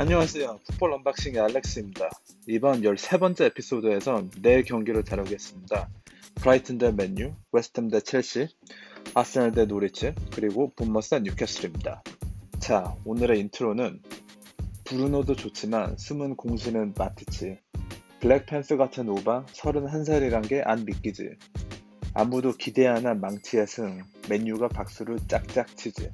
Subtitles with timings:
[0.00, 0.60] 안녕하세요.
[0.66, 2.08] 풋볼 언박싱의 알렉스입니다.
[2.46, 5.90] 이번 13번째 에피소드에선 네 경기를 다루겠습니다.
[6.36, 8.48] 브라이튼 대 맨유, 웨스트햄 대 첼시,
[9.14, 12.02] 아스널 대 노리치, 그리고 본머스 대 뉴캐슬입니다.
[12.60, 14.00] 자, 오늘의 intro는
[14.84, 17.58] 브루노도 좋지만 숨은 공신은 마티치,
[18.20, 21.28] 블랙팬서 같은 오바 31살이란 게 안 믿기지.
[22.14, 26.08] 아무도 기대 안 한 망치의 승, 맨유가 박수를 짝짝 치지.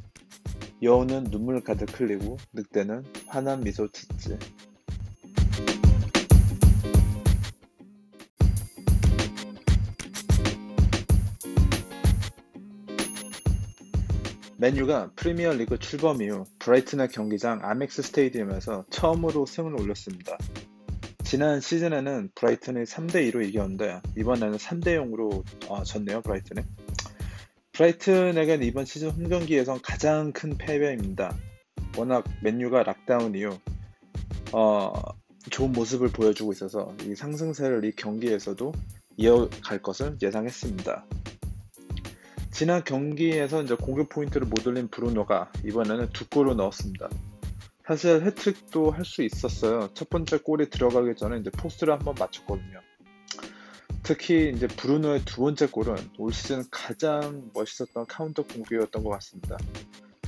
[0.83, 4.39] 여우는 눈물 가득 흘리고 늑대는 환한 미소 짓지.
[14.59, 20.37] 맨유가 프리미어리그 출범 이후 브라이튼의 경기장 아멕스 스테디움에서 처음으로 승을 올렸습니다.
[21.25, 26.63] 지난 시즌에는 브라이튼이 3대2로 이겼는데 이번에는 3대0으로 어, 졌네요 브라이튼이.
[27.77, 31.37] 브라이튼에겐 이번 시즌 홈 경기에선 가장 큰 패배입니다.
[31.99, 33.59] 워낙 맨유가 lockdown 이후
[34.53, 34.95] 어,
[35.51, 38.73] 좋은 모습을 보여주고 있어서 이 상승세를 이 경기에서도
[39.19, 41.05] 이어갈 것을 예상했습니다.
[42.51, 47.11] 지난 경기에서 이제 공격 포인트를 못 올린 브루노가 이번에는 두 골을 넣었습니다.
[47.87, 49.91] 사실 해트릭도 할 수 있었어요.
[49.93, 52.81] 첫 번째 골이 들어가기 전에 이제 포스트를 한번 맞췄거든요.
[54.07, 59.57] 특히 이제 브루노의 두 번째 골은 올 시즌 가장 멋있었던 카운터 공격이었던 것 같습니다.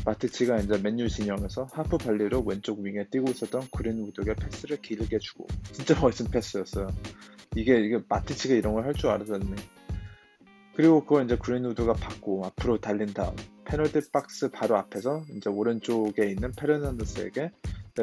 [0.05, 5.97] 마티치가 이제 맨유 진영에서 half volley로 왼쪽 윙에 뛰고 있었던 그린우드에게 패스를 길게 주고 진짜
[6.01, 6.89] 멋진 패스였어요.
[7.55, 9.55] 이게 이게 마티치가 이런 걸 할 줄 알았다니
[10.75, 16.51] 그리고 그걸 이제 그린우드가 받고 앞으로 달린 다음 페널티 박스 바로 앞에서 이제 오른쪽에 있는
[16.51, 17.53] 페르난데스에게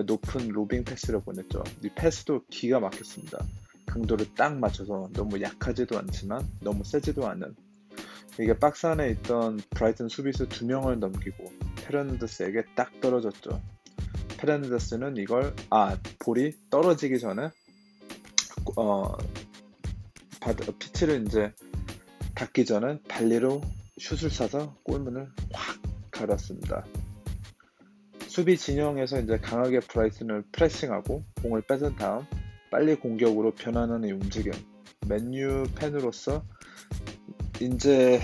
[0.06, 1.64] 높은 로빙 패스를 보냈죠.
[1.84, 3.40] 이 패스도 기가 막혔습니다.
[3.86, 7.56] 강도를 딱 맞춰서 너무 약하지도 않지만 너무 세지도 않은
[8.40, 11.46] 이게 박스 안에 있던 브라이튼 수비수 두 명을 넘기고
[11.86, 13.62] 페르난데스에게 딱 떨어졌죠.
[14.38, 17.50] 페르난데스는 이걸 아 볼이 떨어지기 전에
[18.76, 19.18] 어
[20.80, 21.54] 피치를 이제
[22.36, 23.62] 닿기 전에 발리로
[23.98, 25.82] 슛을 쏴서 골문을 확
[26.12, 26.86] 가렸습니다.
[28.28, 32.26] 수비 진영에서 이제 강하게 브라이튼을 프레싱하고 공을 뺏은 다음
[32.70, 34.52] 빨리 공격으로 변하는 이 움직임.
[35.08, 36.44] 맨유 팬으로서
[37.62, 38.20] 이제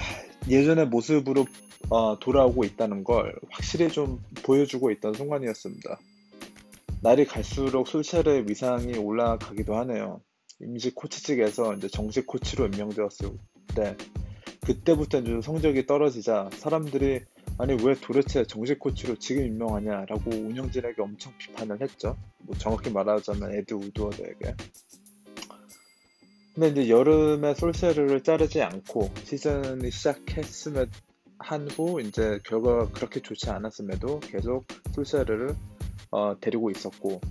[0.49, 1.45] 예전의 모습으로
[1.89, 5.99] 어, 돌아오고 있다는 걸 확실히 좀 보여주고 있던 순간이었습니다.
[7.01, 10.21] 날이 갈수록 술체의 위상이 올라가기도 하네요.
[10.61, 13.31] 임시 코치직에서 이제 정식 코치로 임명되었을
[13.75, 13.97] 때
[14.61, 17.21] 그때부터 좀 성적이 떨어지자 사람들이
[17.61, 22.17] 아니 왜 도대체 정식 코치로 지금 임명하냐라고 운영진에게 엄청 비판을 했죠.
[22.39, 24.55] 뭐 정확히 말하자면 에드 우드워드에게.
[26.55, 30.87] 근데 이제 여름에 솔세르를 자르지 않고 시즌이 시작했음에
[31.37, 35.55] 한 후 이제 결과가 그렇게 좋지 않았음에도 계속 솔세르를
[36.09, 37.21] 어, 데리고 있었고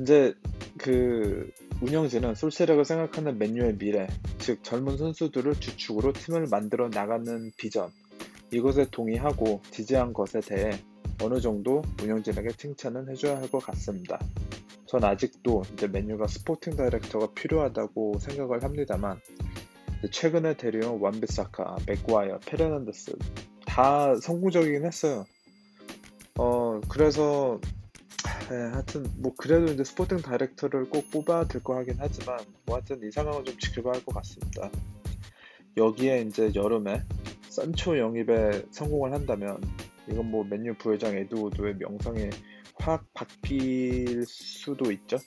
[0.00, 0.34] 이제
[0.78, 1.50] 그
[1.82, 4.06] 운영진은 솔세르가 생각하는 맨유의 미래,
[4.38, 7.90] 즉 젊은 선수들을 주축으로 팀을 만들어 나가는 비전
[8.54, 10.78] 이것에 동의하고 지지한 것에 대해
[11.22, 14.18] 어느 정도 운영진에게 칭찬은 해줘야 할 것 같습니다.
[14.86, 19.20] 전 아직도 이제 맨유가 sporting director가 필요하다고 생각을 합니다만
[20.10, 23.16] 최근에 데려온 완비사카, 맥과이어, 페르난데스
[23.66, 25.24] 다 성공적이긴 했어요.
[26.38, 27.60] 어 그래서
[28.50, 33.00] 네, 하여튼 뭐 그래도 이제 sporting director를 꼭 뽑아야 될 거 하긴 하지만 뭐 하여튼
[33.02, 34.70] 이 상황을 좀 지켜봐야 할 것 같습니다.
[35.76, 37.02] 여기에 이제 여름에
[37.54, 39.60] 산초 영입에 성공을 한다면
[40.10, 42.30] 이건 뭐 맨유 부회장 에드워드의 명성에
[42.80, 45.18] 확 바뀔 수도 있죠.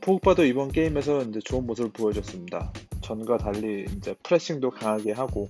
[0.00, 2.72] 포그바도 이번 게임에서 이제 좋은 모습을 보여줬습니다.
[3.00, 5.48] 전과 달리 이제 프레싱도 강하게 하고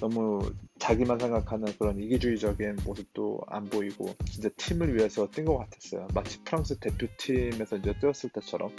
[0.00, 6.08] 너무 자기만 생각하는 그런 이기주의적인 모습도 안 보이고 진짜 팀을 위해서 뛴 것 같았어요.
[6.14, 8.74] 마치 프랑스 대표팀에서 이제 뛰었을 때처럼.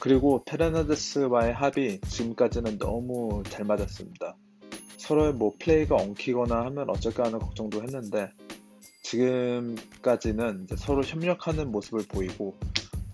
[0.00, 4.38] 그리고 페르나데스와의 합이 지금까지는 너무 잘 맞았습니다.
[4.96, 8.30] 서로의 뭐 플레이가 엉키거나 하면 어쩔까 하는 걱정도 했는데
[9.02, 12.54] 지금까지는 서로 협력하는 모습을 보이고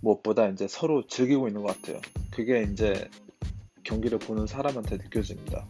[0.03, 2.01] 무엇보다 이제 서로 즐기고 있는 것 같아요.
[2.31, 3.09] 그게 이제
[3.83, 5.67] 경기를 보는 사람한테 느껴집니다.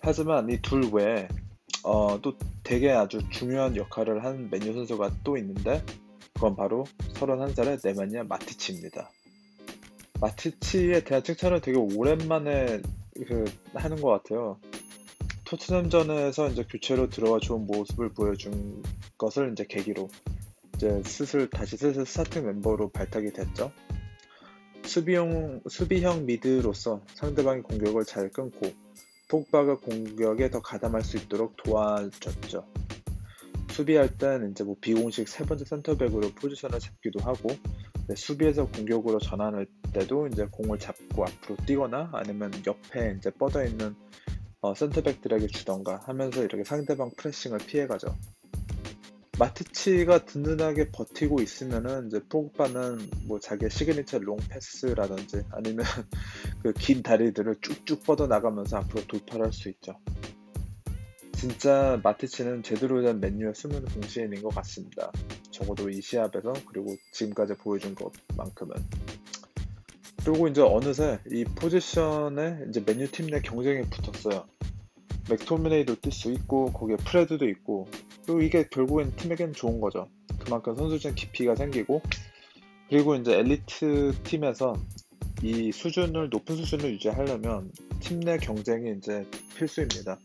[0.00, 1.28] 하지만 이 둘 외에
[1.84, 5.84] 어, 또 되게 아주 중요한 역할을 한 메뉴 선수가 또 있는데
[6.34, 6.84] 그건 바로
[7.14, 9.10] 31살의 네마니아 마티치입니다.
[10.20, 12.80] 마티치에 대한 칭찬을 되게 오랜만에
[13.26, 13.44] 그
[13.74, 14.58] 하는 것 같아요.
[15.44, 18.82] 토트넘전에서 이제 교체로 들어와 좋은 모습을 보여준
[19.18, 20.08] 것을 이제 계기로
[20.74, 23.70] 이제 슬슬 다시 슬슬 스타팅 멤버로 발탁이 됐죠.
[24.84, 28.72] 수비형 수비형 미드로서 상대방의 공격을 잘 끊고
[29.28, 32.66] 폭바가 공격에 더 가담할 수 있도록 도와줬죠.
[33.70, 37.48] 수비할 땐 이제 뭐 비공식 세 번째 센터백으로 포지션을 잡기도 하고
[38.16, 43.94] 수비에서 공격으로 전환할 때도 이제 공을 잡고 앞으로 뛰거나 아니면 옆에 이제 뻗어 있는
[44.60, 48.16] 어, center back들에게 주던가 하면서 이렇게 상대방 pressing을 피해가죠.
[49.38, 55.84] 마티치가 든든하게 버티고 있으면은 이제 포그바는 뭐 자기의 시그니처 롱 패스라든지 아니면
[56.62, 59.98] 그 긴 다리들을 쭉쭉 뻗어 나가면서 앞으로 돌파를 할수 있죠.
[61.42, 65.10] 진짜 마티치는 제대로 된 맨유의 숨은 공신인 것 같습니다.
[65.50, 68.76] 적어도 이 시합에서 그리고 지금까지 보여준 것만큼은.
[70.24, 74.44] 그리고 이제 어느새 이 포지션에 이제 맨유 팀 내 경쟁이 붙었어요.
[75.28, 77.88] 맥토미네이도 뛸 수 있고 거기에 프레드도 있고
[78.24, 80.06] 그리고 이게 결국엔 팀에겐 좋은 거죠.
[80.38, 82.02] 그만큼 선수진 깊이가 생기고
[82.88, 84.74] 그리고 이제 엘리트 팀에서
[85.42, 90.20] 이 수준을 높은 수준을 유지하려면 팀 내 경쟁이 이제 필수입니다.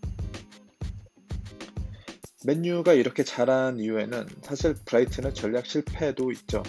[2.46, 6.62] 맨유가 이렇게 잘한 이유에는 사실 브라이튼의 전략 실패도 있죠.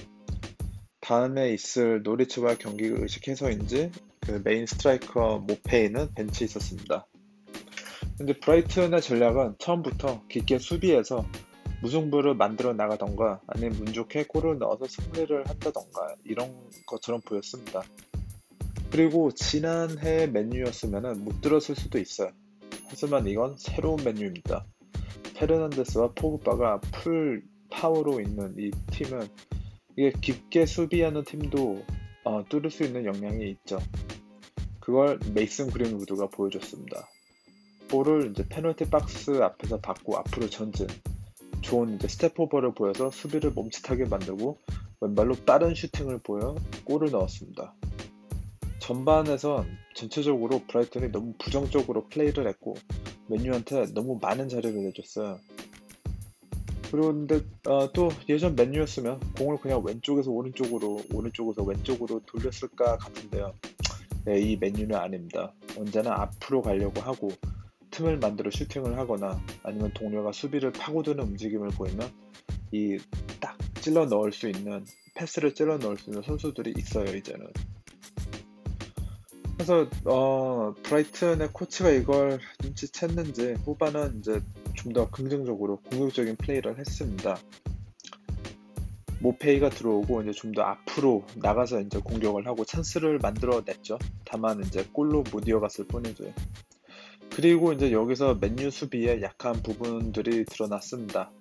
[1.00, 7.06] 다음에 있을 노리치와 경기를 의식해서인지 그 메인 스트라이커 모페이는 벤치에 있었습니다.
[8.16, 11.26] 근데 브라이튼의 전략은 처음부터 깊게 수비해서
[11.82, 16.52] 무승부를 만들어 나가던가 아니면 운 좋게 골을 넣어서 승리를 한다던가 이런
[16.86, 17.82] 것처럼 보였습니다.
[18.90, 22.30] 그리고 지난해 맨유였으면 못 뚫었을 수도 있어요.
[22.86, 24.64] 하지만 이건 새로운 맨유입니다.
[25.38, 29.28] 페르난데스와 포그바가 full power로 있는 이 팀은
[29.96, 31.84] 이게 깊게 수비하는 팀도
[32.24, 33.78] 어, 뚫을 수 있는 역량이 있죠.
[34.80, 37.08] 그걸 메이슨 그린우드가 보여줬습니다.
[37.88, 40.88] 볼을 이제 페널티 박스 앞에서 받고 앞으로 전진,
[41.60, 44.58] 좋은 이제 stepover를 보여서 수비를 멈칫하게 만들고
[45.00, 47.74] 왼발로 빠른 슈팅을 보여 골을 넣었습니다.
[48.80, 52.74] 전반에선 전체적으로 브라이턴이 너무 부정적으로 플레이를 했고
[53.28, 55.38] 맨유한테 너무 많은 자리를 내줬어요.
[56.90, 63.52] 그런데 어, 또 예전 맨유였으면 공을 그냥 왼쪽에서 오른쪽으로 오른쪽에서 왼쪽으로 돌렸을까 같은데요.
[64.24, 65.52] 네, 이 맨유는 아닙니다.
[65.78, 67.28] 언제나 앞으로 가려고 하고
[67.90, 72.10] 틈을 만들어 슈팅을 하거나 아니면 동료가 수비를 파고드는 움직임을 보이면
[72.72, 72.98] 이
[73.40, 74.84] 딱 찔러 넣을 수 있는
[75.14, 77.46] 패스를 찔러 넣을 수 있는 선수들이 있어요 이제는.
[79.58, 84.40] 그래서 어, 브라이튼의 코치가 이걸 눈치챘는지 후반은 이제
[84.74, 87.36] 좀 더 긍정적으로 공격적인 플레이를 했습니다.
[89.20, 93.98] 모페이가 들어오고 이제 좀 더 앞으로 나가서 이제 공격을 하고 찬스를 만들어냈죠.
[94.24, 96.32] 다만 이제 골로 못 이어갔을 뿐이죠.
[97.30, 101.32] 그리고 이제 여기서 맨유 수비에 약한 부분들이 드러났습니다.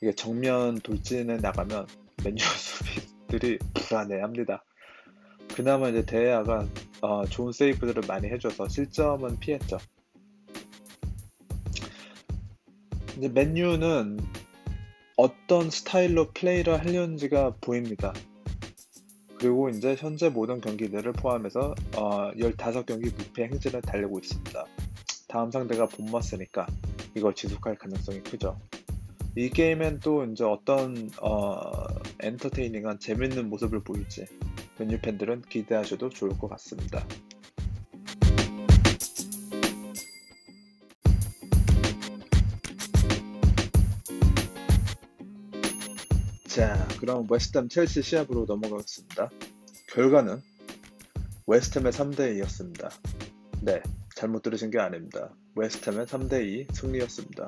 [0.00, 1.88] 이게 정면 돌진에 나가면
[2.24, 2.38] 맨유
[3.26, 4.62] 수비들이 불안해합니다.
[5.56, 6.66] 그나마 이제 대야가
[7.00, 9.78] 어, 좋은 세이브들을 많이 해줘서 실점은 피했죠.
[13.16, 14.18] 이제 맨유는
[15.16, 18.12] 어떤 스타일로 플레이를 하려는지가 보입니다.
[19.38, 24.64] 그리고 이제 현재 모든 경기들을 포함해서 어, 15경기 무패 행진을 달리고 있습니다.
[25.28, 26.66] 다음 상대가 본머스니까
[27.14, 28.58] 이걸 지속할 가능성이 크죠.
[29.36, 31.86] 이 게임엔 또 이제 어떤 어,
[32.20, 34.26] 엔터테이닝한 재밌는 모습을 보일지
[34.78, 37.06] 맨유 팬들은 기대하셔도 좋을 것 같습니다.
[46.46, 49.30] 자, 그럼 웨스트햄 첼시 시합으로 넘어가겠습니다.
[49.92, 50.40] 결과는
[51.46, 52.90] 웨스트햄의 3대 2였습니다.
[53.60, 53.82] 네,
[54.14, 55.34] 잘못 들으신 게 아닙니다.
[55.54, 57.46] 웨스트햄의 3대 2 승리였습니다.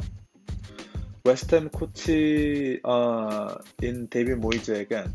[1.28, 3.48] 웨스트햄 코치인 어,
[4.08, 5.14] 데이비 모이즈에겐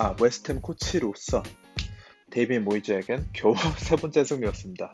[0.00, 1.44] 아, 웨스트햄 코치로서
[2.32, 4.92] 데이비 모이즈에겐 겨우 세 번째 승리였습니다.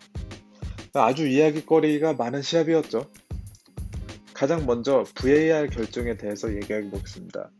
[0.92, 3.10] 아주 이야기거리가 많은 시합이었죠.
[4.34, 7.50] 가장 먼저 VAR 결정에 대해서 얘기해 보겠습니다.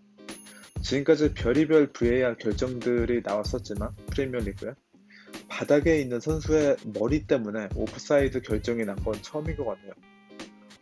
[0.83, 4.73] 지금까지 별의별 VAR 결정들이 나왔었지만 프리미어리그에
[5.49, 9.93] 바닥에 있는 선수의 머리 때문에 오프사이드 결정이 난 건 처음인 것 같네요.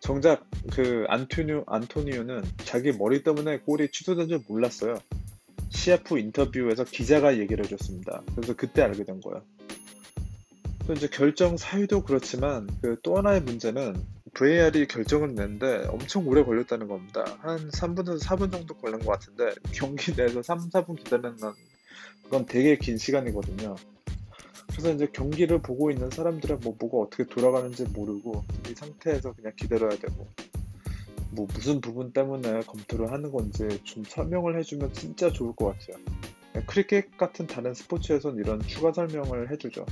[0.00, 5.00] 정작 그 안토니오 안토니오는 자기 머리 때문에 골이 취소된 줄 몰랐어요.
[5.70, 8.22] CF 인터뷰에서 기자가 얘기를 해줬습니다.
[8.34, 9.42] 그래서 그때 알게 된 거예요.
[10.86, 13.94] 또 이제 결정 사유도 그렇지만 그 또 하나의 문제는
[14.34, 17.24] VAR이 결정을 냈는데 엄청 오래 걸렸다는 겁니다.
[17.38, 21.36] 한 3분에서 4분 정도 걸린 것 같은데 경기 내에서 3, 4분 기다리는
[22.30, 23.76] 건 되게 긴 시간이거든요.
[24.76, 29.96] 그래서 이제 경기를 보고 있는 사람들은 뭐 뭐가 어떻게 돌아가는지 모르고 이 상태에서 그냥 기다려야
[29.96, 30.28] 되고
[31.30, 36.04] 뭐 무슨 부분 때문에 검토를 하는 건지 좀 설명을 해주면 진짜 좋을 것 같아요.
[36.66, 39.86] 크리켓 같은 다른 스포츠에선 이런 추가 설명을 해주죠.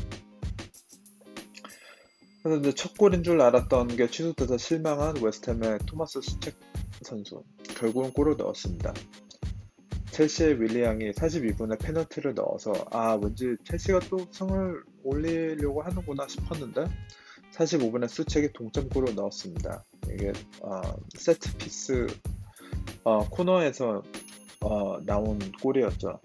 [2.42, 6.56] 그래서 이제 첫 골인 줄 알았던 게 취소돼서 실망한 웨스트햄의 토마스 수책
[7.00, 7.42] 선수.
[7.78, 8.92] 결국은 골을 넣었습니다.
[10.14, 16.84] 첼시의 윌리앙이 42분에 페널티를 넣어서 아 왠지 첼시가 또 승을 올리려고 하는구나 싶었는데
[17.52, 19.84] 45분에 수첵이 동점골을 넣었습니다.
[20.12, 20.80] 이게 어,
[21.16, 22.06] set piece
[23.02, 24.04] 어, 코너에서
[24.60, 26.20] 어, 나온 골이었죠.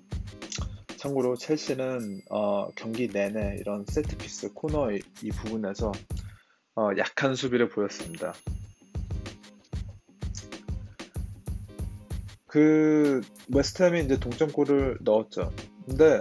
[0.97, 5.91] 참고로 첼시는 어, 경기 내내 이런 set piece 코너 이, 이 부분에서
[6.75, 8.35] 어, 약한 수비를 보였습니다.
[12.49, 13.21] 그
[13.53, 15.53] 웨스트햄이 이제 동점골을 넣었죠.
[15.85, 16.19] 근데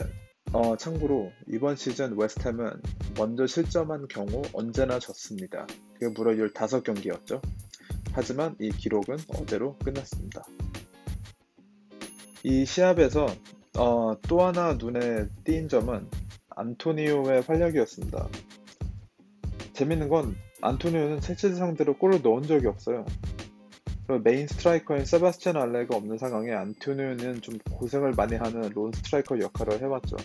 [0.53, 2.83] 어, 참고로 이번 시즌 웨스트햄은
[3.17, 5.67] 먼저 실점한 경우 언제나 졌습니다.
[5.95, 7.41] 그게 무려 15경기였죠.
[8.13, 10.45] 하지만 이 기록은 어제로 끝났습니다.
[12.45, 13.27] 이 시합에서
[13.79, 16.09] 어, 또 하나 눈에 띈 점은
[16.51, 18.29] 안토니오의 활약이었습니다.
[19.73, 23.07] 재밌는 건 안토니오는 첼시 상대로 골을 넣은 적이 없어요.
[24.17, 30.17] 메인 스트라이커인 세바스찬 알레가 없는 상황에 안토니오는 좀 고생을 많이 하는 lone 스트라이커 역할을 해왔죠.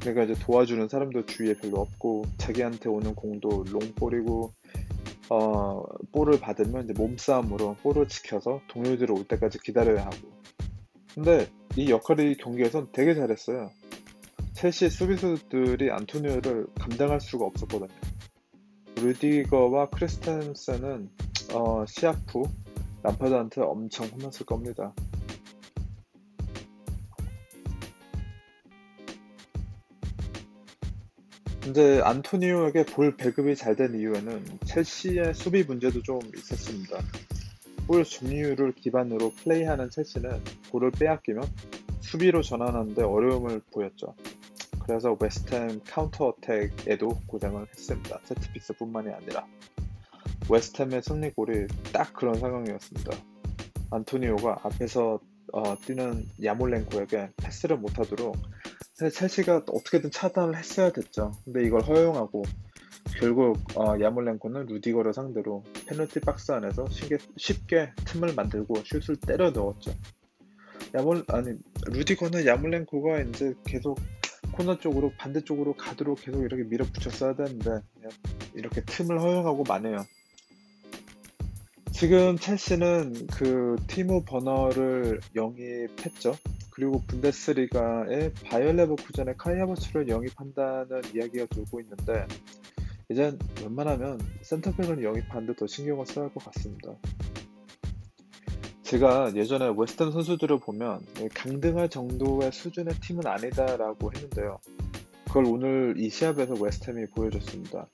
[0.00, 4.52] 그러니까 이제 도와주는 사람도 주위에 별로 없고 자기한테 오는 공도 long ball이고
[5.28, 10.16] 어, 볼을 받으면 이제 몸싸움으로 볼을 지켜서 동료들이 올 때까지 기다려야 하고
[11.14, 13.70] 근데 이 역할을 경기에선 되게 잘했어요.
[14.54, 17.88] 첼시 수비수들이 안토니오를 감당할 수가 없었거든요.
[18.96, 21.10] 루디거와 크리스텐센은
[21.54, 21.84] 어,
[22.28, 22.44] 후
[23.02, 24.92] 람파드한테 엄청 혼났을 겁니다.
[31.62, 36.98] 근데 안토니오에게 볼 배급이 잘 된 이유에는 첼시의 수비 문제도 좀 있었습니다.
[37.86, 41.44] 볼 점유율을 기반으로 플레이하는 첼시는 볼을 빼앗기면
[42.00, 44.14] 수비로 전환하는데 어려움을 보였죠.
[44.84, 48.18] 그래서 웨스트햄 counter attack에도 고생을 했습니다.
[48.24, 49.46] 세트피스뿐만이 아니라.
[50.52, 53.10] 웨스트햄의 승리골이 딱 그런 상황이었습니다.
[53.90, 55.18] 안토니오가 앞에서
[55.52, 58.36] 어, 뛰는 야몰렌코에게 패스를 못하도록
[59.12, 61.32] 첼시가 어떻게든 차단을 했어야 됐죠.
[61.44, 62.42] 근데 이걸 허용하고
[63.18, 69.92] 결국 어, 야몰렌코는 루디거를 상대로 페널티 박스 안에서 쉽게, 쉽게 틈을 만들고 슛을 때려 넣었죠.
[70.94, 71.56] 야몰 아니
[71.86, 73.98] 루디거는 야몰렌코가 이제 계속
[74.52, 77.80] 코너 쪽으로 반대쪽으로 가도록 계속 이렇게 밀어붙였어야 되는데
[78.54, 80.04] 이렇게 틈을 허용하고 마네요.
[81.92, 86.34] 지금 첼시는 그 티모 베르너를 영입했죠.
[86.70, 92.26] 그리고 분데스리가의 바이엘 레버쿠젠의 카이 하버츠를 영입한다는 이야기가 돌고 있는데
[93.10, 96.94] 이젠 웬만하면 센터백을 영입하는데 더 신경을 써야 할 것 같습니다.
[98.82, 101.00] 제가 예전에 웨스턴 선수들을 보면
[101.34, 104.58] 강등할 정도의 수준의 팀은 아니다라고 했는데요.
[105.26, 107.86] 그걸 오늘 이 시합에서 웨스턴이 보여줬습니다.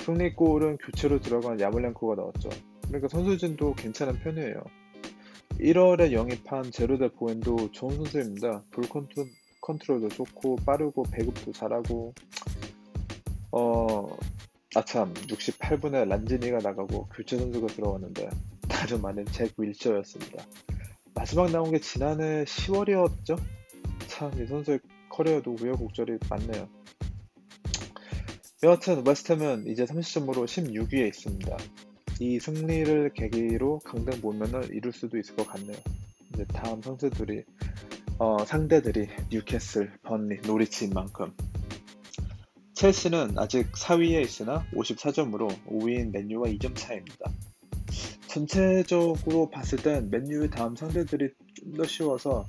[0.00, 2.48] 승리골은 교체로 들어간 야블랭코가 넣었죠.
[2.88, 4.62] 그러니까 선수진도 괜찮은 편이에요.
[5.60, 8.64] 1월에 영입한 제로데 보엔도 좋은 선수입니다.
[8.70, 8.84] 볼
[9.60, 12.14] 컨트롤 도 좋고 빠르고 배급도 잘하고
[13.52, 14.06] 어
[14.74, 18.28] 아참 68분에 란지니가 나가고 교체 선수가 들어왔는데
[18.68, 20.44] 다름 아닌 잭 윌셔였습니다.
[21.14, 23.38] 마지막 나온 게 지난해 10월이었죠?
[24.18, 24.80] 참 이 선수의
[25.10, 26.68] 커리어도 우여곡절이 많네요.
[28.64, 31.56] 여하튼 웨스트햄은 이제 30점으로 16위에 있습니다.
[32.20, 35.76] 이 승리를 계기로 강등 모면을 이룰 수도 있을 것 같네요.
[36.34, 37.44] 이제 다음 선수들이
[38.18, 41.32] 어, 상대들이 뉴캐슬, 번리, 노리치인 만큼
[42.74, 47.30] 첼시는 아직 4위에 있으나 54점으로 5위인 맨유와 2점 차입니다.
[48.28, 52.46] 전체적으로 봤을 땐 맨유의 다음 상대들이 좀 더 쉬워서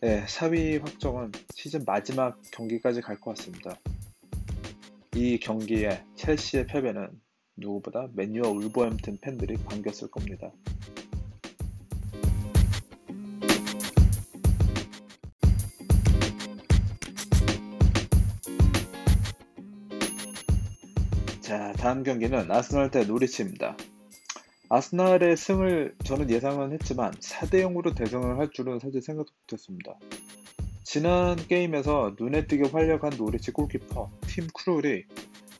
[0.00, 3.78] 네, 4위 확정은 시즌 마지막 경기까지 갈 것 같습니다.
[5.14, 7.08] 이 경기에 첼시의 패배는
[7.58, 10.50] 누구보다 맨유와 울버햄튼 팬들이 반겼을 겁니다.
[21.40, 23.76] 자, 다음 경기는 아스널 대 노리치입니다.
[24.68, 29.98] 아스날의 승을 저는 예상은 했지만 4대 0으로 대승을 할 줄은 사실 생각도 못했습니다.
[30.84, 35.04] 지난 게임에서 눈에 띄게 활약한 노리치 골키퍼 팀 크룰이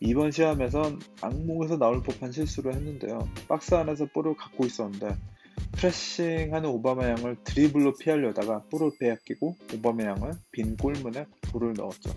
[0.00, 3.28] 이번 시합에선 악몽에서 나올 법한 실수를 했는데요.
[3.48, 5.16] 박스 안에서 볼을 갖고 있었는데
[5.72, 12.10] pressing하는 오바메양을 드리블로 피하려다가 볼을 빼앗기고 오바메양은 빈 골문에 볼을 넣었죠.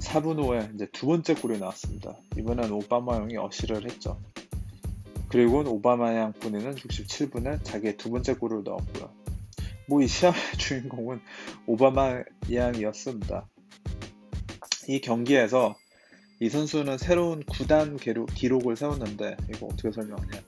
[0.00, 2.16] 4분 후에 이제 두 번째 골이 나왔습니다.
[2.38, 4.18] 이번엔 오바마양이 어시를 했죠.
[5.28, 9.10] 그리고 오바마양 본인은 67분에 자기의 두 번째 골을 넣었고요.
[9.90, 11.20] 뭐 이 시합의 주인공은
[11.66, 13.48] 오바마양이었습니다.
[14.88, 15.76] 이 경기에서
[16.42, 18.30] 이 선수는 새로운 구단 기록,
[18.66, 20.40] 을 세웠는데 이거 어떻게 설명하냐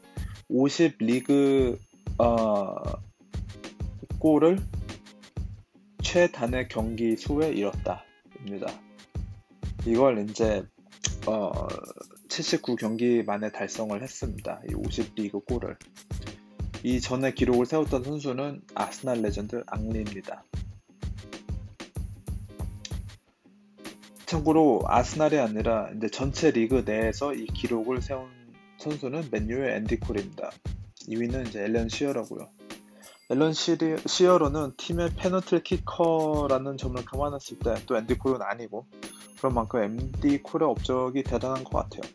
[0.49, 1.79] 50 리그
[2.17, 2.75] 어,
[4.19, 4.59] 골을
[6.03, 8.67] 최단의 경기 수에 이뤘다입니다.
[9.87, 10.65] 이걸 이제
[11.27, 11.53] 어,
[12.29, 14.63] 79 경기 만에 달성을 했습니다.
[14.71, 15.77] 이 50 리그 골을.
[16.83, 20.45] 이 전에 기록을 세웠던 선수는 아스날 레전드 앙리입니다.
[24.33, 28.31] 참고로 아스날이 아니라 이제 전체 리그 내에서 이 기록을 세운
[28.79, 30.51] 선수는 맨유의 앤디 콜입니다.
[31.07, 32.49] 2위는 이제 앨런 시어러고요.
[33.29, 38.87] 앨런 시어러는 팀의 페너틀 키커라는 점을 감안했을 때 또 앤디 콜은 아니고
[39.37, 42.11] 그런 만큼 앤디 콜의 업적이 대단한 것 같아요.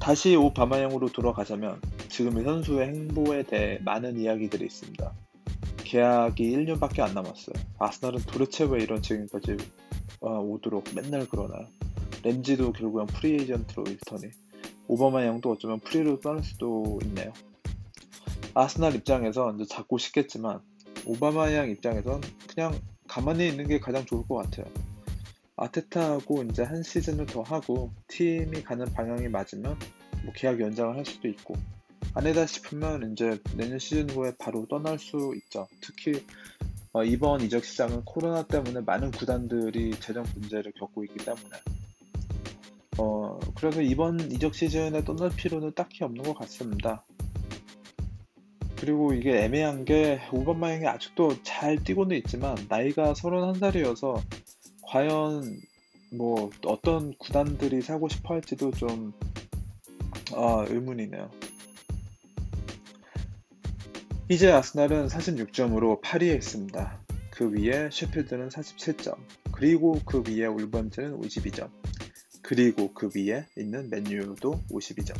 [0.00, 5.12] 다시 오바마형으로 돌아가자면 지금 이 선수의 행보에 대해 많은 이야기들이 있습니다.
[5.90, 7.54] 계약이 1년밖에 안 남았어요.
[7.80, 9.56] 아스날은 도대체 왜 이런 책임까지
[10.20, 11.66] 어, 오도록 맨날 그러나요?
[12.22, 14.30] 램지도 결국엔 프리에이전트로 잃더니
[14.86, 17.32] 오바메양도 어쩌면 프리로 떠날 수도 있네요.
[18.54, 20.60] 아스날 입장에서 이제 잡고 싶겠지만
[21.06, 22.20] 오바메양 입장에선
[22.54, 22.72] 그냥
[23.08, 24.66] 가만히 있는 게 가장 좋을 것 같아요.
[25.56, 29.76] 아르테타하고 이제 한 시즌을 더 하고 팀이 가는 방향이 맞으면
[30.22, 31.56] 뭐 계약 연장을 할 수도 있고
[32.14, 35.68] 아니다 싶으면 이제 내년 시즌 후에 바로 떠날 수 있죠.
[35.80, 36.24] 특히
[36.92, 41.56] 어, 이번 이적 시장은 코로나 때문에 많은 구단들이 재정 문제를 겪고 있기 때문에
[42.98, 47.04] 어, 그래서 이번 이적 시즌에 떠날 필요는 딱히 없는 것 같습니다.
[48.76, 54.20] 그리고 이게 애매한 게 오바마형이 아직도 잘 뛰고는 있지만 나이가 31살이어서
[54.82, 55.60] 과연
[56.12, 59.12] 뭐 어떤 구단들이 사고 싶어 할지도 좀
[60.34, 61.30] 아, 의문이네요.
[64.30, 67.00] 이제 아스날은 46점으로 8위에 있습니다.
[67.32, 69.16] 그 위에 셰필드는 47점,
[69.50, 71.68] 그리고 그 위에 울버햄튼은 52점,
[72.40, 75.16] 그리고 그 위에 있는 맨유도 52점.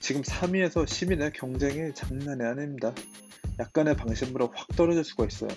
[0.00, 2.94] 지금 3위에서 10위의 경쟁이 장난이 아닙니다.
[3.58, 5.50] 약간의 방심으로 확 떨어질 수가 있어요.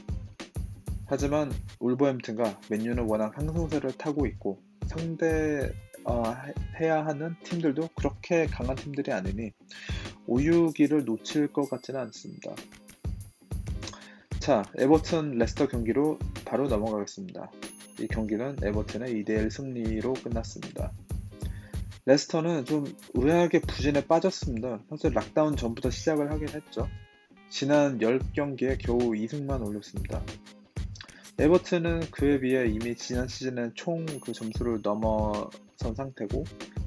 [1.05, 5.71] 하지만 울버햄튼과 맨유는 워낙 상승세를 타고 있고 상대
[6.03, 6.23] 어,
[6.81, 9.51] 해야 하는 팀들도 그렇게 강한 팀들이 아니니
[10.27, 12.55] 오유기를 놓칠 것 같지는 않습니다.
[14.39, 17.51] 자, 에버튼 레스터 경기로 바로 넘어가겠습니다.
[17.99, 20.91] 이 경기는 에버튼의 2대1 승리로 끝났습니다.
[22.05, 24.79] 레스터는 좀 의아하게 부진에 빠졌습니다.
[24.89, 26.87] 사실 lockdown 전부터 시작을 하긴 했죠.
[27.49, 30.23] 지난 10경기에 겨우 2승만 올렸습니다.
[31.37, 36.43] 에버튼은 그에 비해 이미 지난 시즌에 총 그 점수를 넘어선 상태고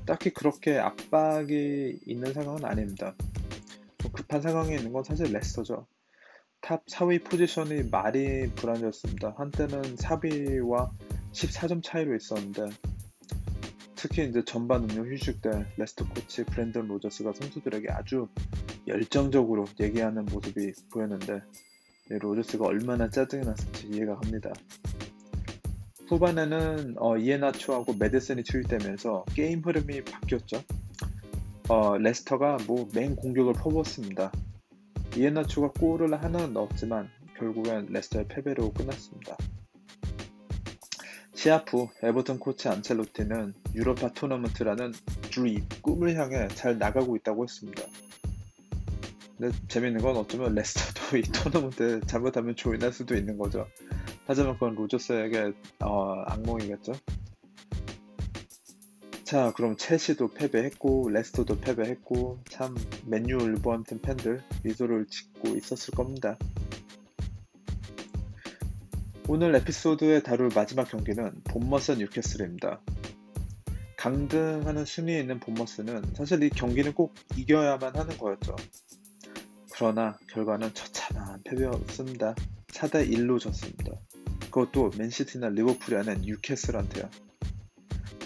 [0.06, 3.14] 딱히 그렇게 압박이 있는 상황은 아닙니다.
[3.98, 5.86] 좀 급한 상황에 있는 건 사실 레스터죠.
[6.60, 9.34] top 4위 포지션이 많이 불안이었습니다.
[9.36, 10.90] 한때는 4위와
[11.32, 12.68] 14점 차이로 있었는데
[13.96, 18.28] 특히 이제 전반 응용 휴식 때 레스터 코치 브랜든 로저스가 선수들에게 아주
[18.86, 21.40] 열정적으로 얘기하는 모습이 보였는데
[22.08, 24.52] 로저스가 얼마나 짜증이 났을지 이해가 갑니다.
[26.12, 30.62] 후반에는 어, 이에나초하고 메디슨이 투입되면서 게임 흐름이 바뀌었죠.
[31.68, 34.30] 어, 레스터가 뭐 맹 공격을 퍼부었습니다.
[35.16, 39.36] 이에나초가 골을 하나 넣었지만 결국엔 레스터의 패배로 끝났습니다.
[41.34, 44.92] 시합 후 에버턴 코치 안첼로티는 유로파 토너먼트라는
[45.30, 47.82] 그의 꿈을 향해 잘 나가고 있다고 했습니다.
[49.38, 53.66] 근데 재밌는 건 어쩌면 레스터도 이 토너먼트에 잘못하면 join할 수도 있는 거죠.
[54.26, 56.92] 하지만 그건 로저스에게 어, 악몽이겠죠.
[59.24, 66.36] 자, 그럼 첼시도 패배했고 레스터도 패배했고 참 맨유 울버햄튼 팬들 미소를 짓고 있었을 겁니다.
[69.28, 72.80] 오늘 에피소드에 다룰 마지막 경기는 본머스 뉴캐슬입니다.
[73.96, 78.54] 강등하는 순위에 있는 본머스는 사실 이 경기는 꼭 이겨야만 하는 거였죠.
[79.72, 82.34] 그러나 결과는 처참한 패배였습니다.
[82.66, 83.92] 4대 1로 졌습니다.
[84.52, 87.08] 그것도 맨시티나 리버풀이 아닌 뉴캐슬한테요.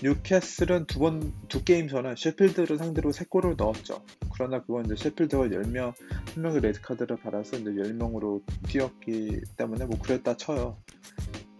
[0.02, 4.04] 뉴캐슬은 두 번, 두 게임 전에 셰필드를 상대로 3골을 넣었죠.
[4.34, 5.94] 그러나 그건 이제 셰필드가 10명,
[6.34, 10.76] 한 명의 레드카드를 받아서 이제 10명으로 뛰었기 때문에 뭐 그랬다 쳐요.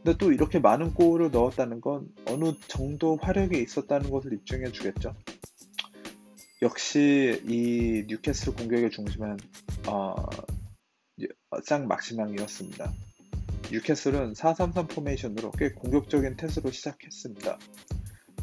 [0.03, 5.15] 근데 또 이렇게 많은 골을 넣었다는 건 어느 정도 화력이 있었다는 것을 입증해 주겠죠.
[6.61, 9.37] 역시 이 뉴캐슬 공격의 중심은
[9.89, 10.15] 어,
[11.65, 12.93] 생 막시망이었습니다.
[13.73, 17.59] 뉴캐슬은 4-3-3 포메이션으로 꽤 공격적인 태세로 시작했습니다.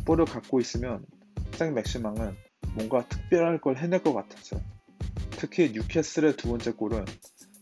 [0.06, 1.06] 볼을 갖고 있으면
[1.52, 2.36] 생 막시망은
[2.76, 4.62] 뭔가 특별한 걸 해낼 것 같았어요.
[5.32, 7.06] 특히 뉴캐슬의 두 번째 골은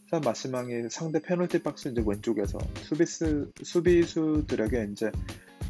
[0.10, 5.12] 생 막시망이 상대 페널티 박스 이제 왼쪽에서 수비수 수비수들에게 이제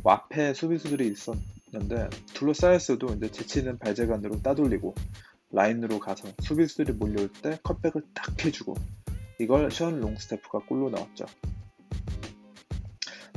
[0.04, 4.96] 앞에 수비수들이 있었는데 둘러싸였어도 이제 재치 있는 발재간으로 따돌리고
[5.52, 8.76] 라인으로 가서 수비수들이 몰려올 때 컷백을 딱 해주고
[9.40, 11.26] 이걸 션 롱스태프가 골로 넣었죠.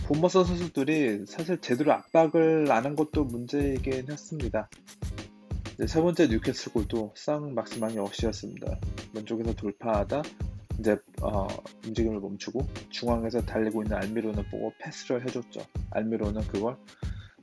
[0.07, 4.69] 본머스 선수들이 사실 제대로 압박을 안 한 것도 문제이긴 했습니다.
[5.87, 8.79] 세 번째 뉴캐슬 골도 생 막시망의 어시였습니다.
[9.15, 10.23] 왼쪽에서 돌파하다
[10.79, 11.47] 이제 어,
[11.87, 15.61] 움직임을 멈추고 중앙에서 달리고 있는 알미론을 보고 패스를 해줬죠.
[15.91, 16.77] 알미론은 그걸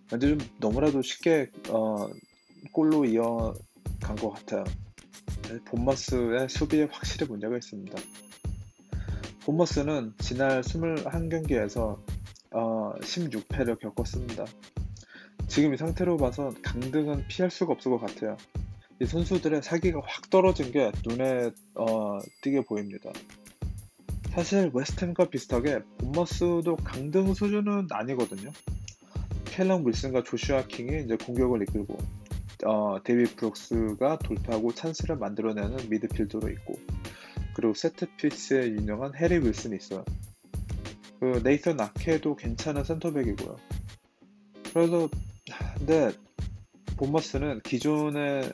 [0.08, 2.08] 근데 좀 너무나도 쉽게 어,
[2.72, 4.64] 골로 이어간 것 같아요.
[5.66, 7.98] 본머스의 수비에 확실히 문제가 있습니다.
[9.46, 11.98] 본머스는 지난 21경기에서
[12.52, 14.46] 어, 16패를 겪었습니다.
[15.48, 18.38] 지금 이 상태로 봐서 강등은 피할 수가 없을 것 같아요.
[19.02, 23.12] 이 선수들의 사기가 확 떨어진 게 눈에 어, 띄게 보입니다.
[24.30, 28.52] 사실 웨스트햄과 비슷하게 본머스도 강등 수준은 아니거든요.
[29.46, 31.98] 캘럼 윌슨과 조슈아 킹이 이제 공격을 이끌고
[32.66, 36.76] 어, 데이비드 브룩스가 돌파하고 찬스를 만들어내는 미드필더로 있고
[37.56, 40.06] 그리고 세트피스에 유명한 해리 윌슨이 있어요.
[41.22, 43.56] 그 네이선 아케도 괜찮은 센터백이고요.
[44.74, 45.08] 그래서
[45.78, 46.12] 근데
[46.98, 48.52] 본머스는 기존의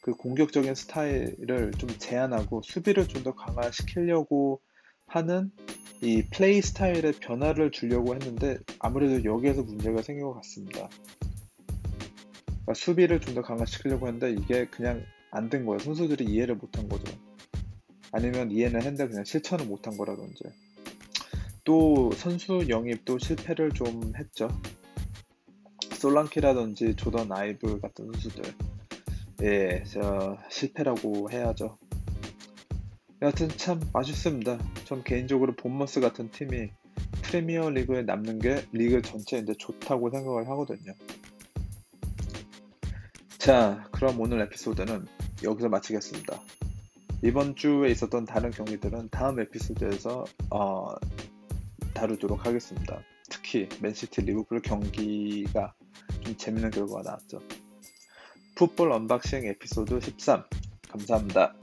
[0.00, 4.60] 그 공격적인 스타일을 좀 제한하고 수비를 좀 더 강화시키려고
[5.06, 5.50] 하는
[6.02, 10.88] 이 플레이 스타일의 변화를 주려고 했는데 아무래도 여기에서 문제가 생긴 것 같습니다.
[12.46, 15.80] 그러니까 수비를 좀 더 강화시키려고 했는데 이게 그냥 안 된 거예요.
[15.80, 17.12] 선수들이 이해를 못한 거죠.
[18.12, 20.44] 아니면 이해는 했는데 그냥 실천을 못한 거라든지.
[21.64, 24.48] 또 선수 영입도 실패를 좀 했죠.
[25.92, 28.42] 솔랑키라든지 조던 아이브 같은 선수들.
[29.42, 31.78] 예, 저 실패라고 해야죠.
[33.22, 34.58] 여하튼 참 아쉽습니다.
[34.84, 36.70] 전 개인적으로 본머스 같은 팀이
[37.22, 40.92] 프리미어 리그에 남는 게 리그 이제 좋다고 생각을 하거든요.
[43.38, 45.06] 자, 그럼 오늘 에피소드는
[45.42, 46.40] 여기서 마치겠습니다.
[47.22, 50.94] 이번 주에 있었던 다른 경기들은 다음 에피소드에서 어,
[51.94, 53.02] 다루도록 하겠습니다.
[53.30, 55.74] 특히 맨시티 리버풀 경기가
[56.22, 57.40] 좀 재밌는 결과가 나왔죠.
[58.56, 60.44] 풋볼 언박싱 에피소드 13
[60.88, 61.54] 감사합니다.